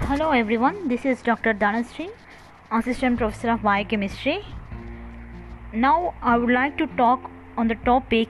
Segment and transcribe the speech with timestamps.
[0.00, 1.52] Hello everyone, this is Dr.
[1.52, 2.10] Dhanasri,
[2.72, 4.44] Assistant Professor of Biochemistry.
[5.72, 8.28] Now I would like to talk on the topic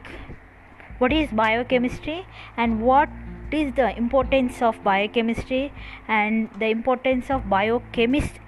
[0.99, 3.09] what is biochemistry and what
[3.53, 5.73] is the importance of biochemistry
[6.09, 8.41] and the importance of biochemist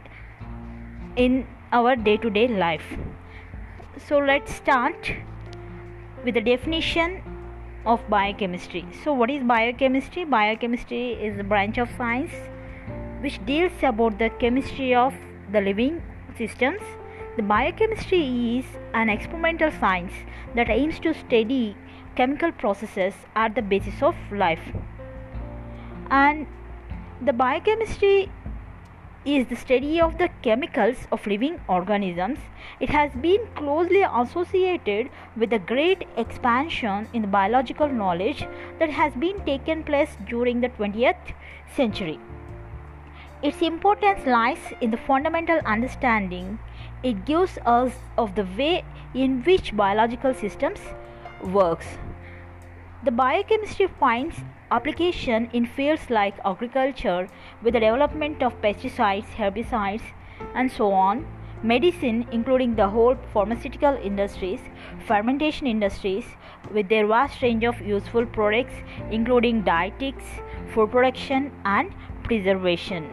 [1.17, 2.97] in our day to day life.
[4.09, 5.13] So let's start
[6.25, 7.23] with the definition
[7.87, 8.85] of biochemistry.
[9.05, 10.25] So what is biochemistry?
[10.25, 12.33] Biochemistry is a branch of science
[13.25, 15.15] which deals about the chemistry of
[15.51, 16.03] the living
[16.37, 16.83] systems.
[17.37, 18.23] The biochemistry
[18.59, 20.13] is an experimental science
[20.55, 21.77] that aims to study
[22.17, 24.61] chemical processes at the basis of life.
[26.11, 26.47] And
[27.25, 28.31] the biochemistry
[29.25, 32.39] is the study of the chemicals of living organisms.
[32.79, 38.47] It has been closely associated with the great expansion in the biological knowledge
[38.79, 41.35] that has been taken place during the 20th
[41.75, 42.19] century.
[43.49, 46.59] Its importance lies in the fundamental understanding
[47.03, 50.81] it gives us of the way in which biological systems
[51.43, 51.87] works.
[53.05, 54.37] The biochemistry finds
[54.71, 57.29] application in fields like agriculture
[57.63, 60.15] with the development of pesticides, herbicides
[60.55, 61.27] and so on,
[61.63, 64.61] medicine including the whole pharmaceutical industries,
[65.07, 66.25] fermentation industries
[66.73, 68.75] with their vast range of useful products
[69.11, 70.25] including dietetics,
[70.73, 73.07] food production and preservation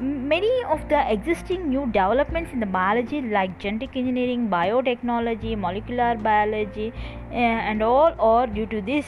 [0.00, 6.92] many of the existing new developments in the biology like genetic engineering biotechnology molecular biology
[7.30, 9.06] uh, and all are due to this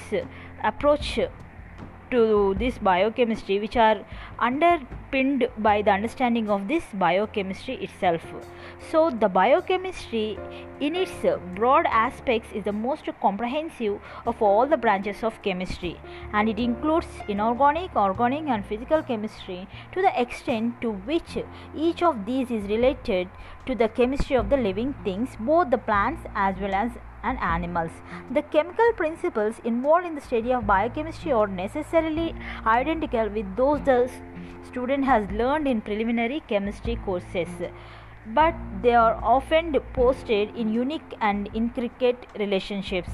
[0.65, 1.19] approach
[2.11, 4.05] to this biochemistry which are
[4.39, 8.23] underpinned by the understanding of this biochemistry itself.
[8.91, 10.39] So the biochemistry
[10.81, 11.13] in its
[11.55, 16.01] broad aspects is the most comprehensive of all the branches of chemistry
[16.33, 21.39] and it includes inorganic organic and physical chemistry to the extent to which
[21.77, 23.29] each of these is related
[23.67, 26.93] to the chemistry of the living things both the plants as well as
[27.23, 27.91] and animals.
[28.31, 32.35] The chemical principles involved in the study of biochemistry are necessarily
[32.67, 34.11] identical with those the
[34.65, 37.49] student has learned in preliminary chemistry courses
[38.35, 43.11] but they are often posted in unique and intricate relationships.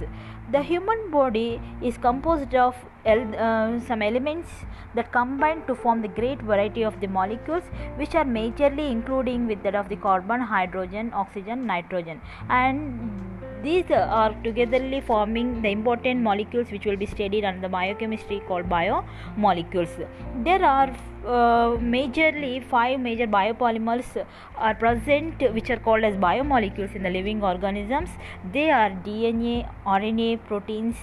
[0.50, 2.74] The human body is composed of
[3.06, 4.48] uh, some elements
[4.94, 7.64] that combine to form the great variety of the molecules
[7.96, 13.33] which are majorly including with that of the carbon, hydrogen, oxygen, nitrogen and
[13.64, 18.68] these are togetherly forming the important molecules which will be studied under the biochemistry called
[18.68, 20.06] biomolecules.
[20.44, 20.90] There are
[21.24, 24.26] uh, majorly five major biopolymers
[24.56, 28.10] are present which are called as biomolecules in the living organisms.
[28.52, 30.96] They are DNA, RNA, proteins,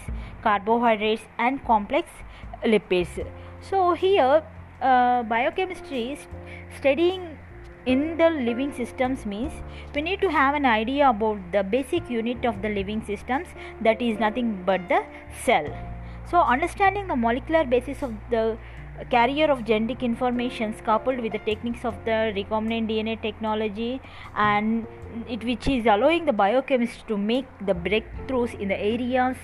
[0.43, 2.09] carbohydrates and complex
[2.63, 3.25] lipids.
[3.61, 4.43] So here
[4.81, 6.19] uh, biochemistry is
[6.77, 7.37] studying
[7.85, 9.53] in the living systems means
[9.95, 13.47] we need to have an idea about the basic unit of the living systems
[13.81, 15.03] that is nothing but the
[15.43, 15.65] cell.
[16.29, 18.57] So understanding the molecular basis of the
[19.09, 23.99] carrier of genetic information coupled with the techniques of the recombinant dna technology
[24.35, 24.85] and
[25.27, 29.35] it which is allowing the biochemists to make the breakthroughs in the areas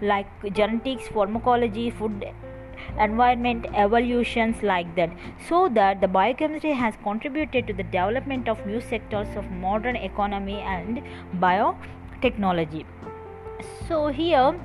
[0.00, 2.24] like genetics pharmacology food
[2.98, 5.10] environment evolutions like that.
[5.48, 10.60] So that the biochemistry has contributed to the development of new sectors of modern economy
[10.60, 11.02] and
[11.38, 12.84] biotechnology.
[13.86, 14.58] So here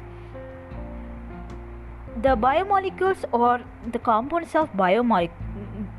[2.22, 5.32] the biomolecules or the components of biomolecules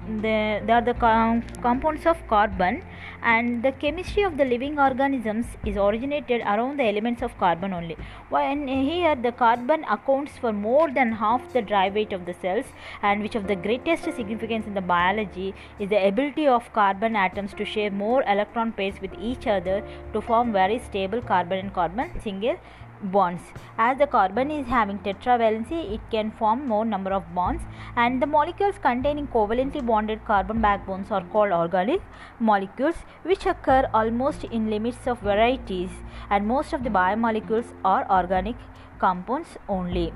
[0.08, 2.82] they, they are the com- compounds of carbon
[3.22, 7.96] and the chemistry of the living organisms is originated around the elements of carbon only.
[8.28, 12.66] When here the carbon accounts for more than half the dry weight of the cells
[13.02, 17.52] and which of the greatest significance in the biology is the ability of carbon atoms
[17.54, 22.10] to share more electron pairs with each other to form very stable carbon and carbon
[22.20, 22.56] single
[23.02, 23.42] bonds.
[23.78, 27.62] As the carbon is having tetravalency it can form more number of bonds.
[27.96, 32.02] And the molecules containing covalently bonded carbon backbones are called organic
[32.40, 35.90] molecules which occur almost in limits of varieties.
[36.30, 38.56] And most of the biomolecules are organic
[38.98, 40.12] compounds only.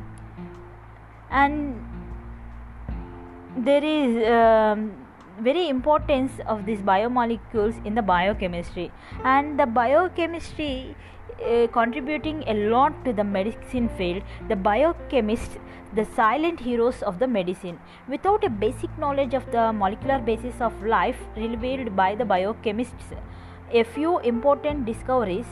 [1.31, 1.87] And
[3.57, 4.93] there is um,
[5.41, 8.91] very importance of these biomolecules in the biochemistry.
[9.25, 10.97] And the biochemistry
[11.45, 15.59] uh, contributing a lot to the medicine field the biochemists
[15.93, 17.77] the silent heroes of the medicine.
[18.09, 23.17] Without a basic knowledge of the molecular basis of life revealed by the biochemists
[23.73, 25.47] a few important discoveries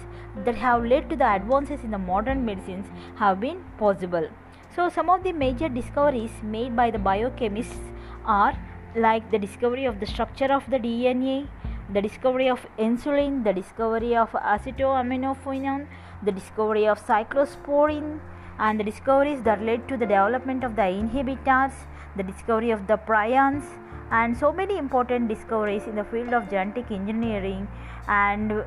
[0.44, 2.86] that have led to the advances in the modern medicines
[3.16, 4.28] have been possible.
[4.74, 7.92] So some of the major discoveries made by the biochemists
[8.24, 8.56] are
[8.94, 11.48] like the discovery of the structure of the DNA,
[11.92, 15.86] the discovery of insulin, the discovery of acetoaminophenone,
[16.22, 18.20] the discovery of cyclosporin,
[18.58, 21.72] and the discoveries that led to the development of the inhibitors,
[22.16, 23.64] the discovery of the prions,
[24.10, 27.68] and so many important discoveries in the field of genetic engineering
[28.08, 28.64] and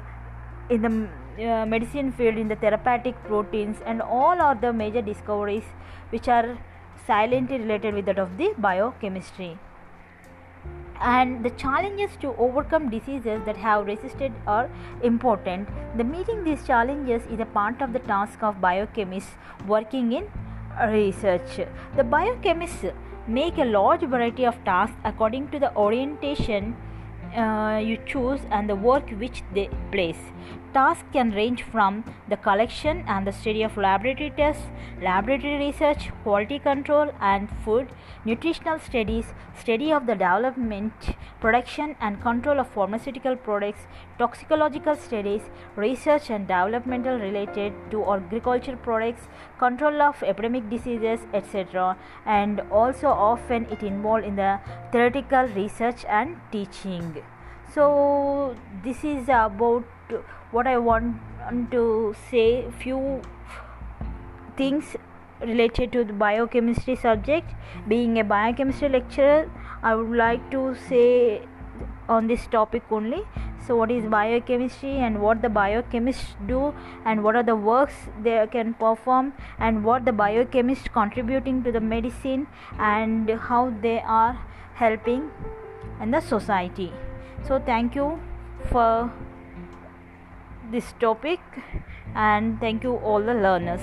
[0.70, 0.92] in the
[1.50, 5.64] uh, medicine field in the therapeutic proteins and all other major discoveries
[6.10, 6.58] which are
[7.08, 9.58] silently related with that of the biochemistry
[11.02, 14.70] and the challenges to overcome diseases that have resisted are
[15.04, 15.68] important.
[15.98, 19.32] The meeting these challenges is a part of the task of biochemists
[19.68, 20.28] working in
[20.88, 21.58] research.
[21.96, 22.94] The biochemists
[23.28, 26.76] make a large variety of tasks according to the orientation
[27.36, 30.20] uh, you choose and the work which they place.
[30.74, 34.64] Tasks can range from the collection and the study of laboratory tests,
[35.02, 37.90] laboratory research, quality control and food,
[38.24, 40.94] nutritional studies, study of the development,
[41.42, 43.82] production and control of pharmaceutical products,
[44.18, 45.42] toxicological studies,
[45.76, 49.28] research and developmental related to agriculture products,
[49.60, 51.98] control of epidemic diseases, etc.
[52.26, 54.62] And also often it involved in the
[54.94, 57.22] theoretical research and teaching.
[57.74, 59.86] So this is about
[60.52, 61.16] what I want
[61.72, 63.22] to say few
[64.58, 64.96] things
[65.40, 67.54] related to the biochemistry subject.
[67.88, 69.50] Being a biochemistry lecturer
[69.84, 71.42] I would like to say
[72.08, 73.24] on this topic only.
[73.66, 76.74] So what is biochemistry and what the biochemists do
[77.06, 81.80] and what are the works they can perform and what the biochemists contributing to the
[81.80, 82.48] medicine
[82.80, 84.40] and how they are
[84.74, 85.30] helping
[86.02, 86.92] in the society.
[87.48, 88.20] So thank you
[88.72, 89.12] for
[90.72, 91.40] this topic
[92.16, 93.82] and thank you all the learners